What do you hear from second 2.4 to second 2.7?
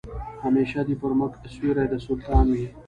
وي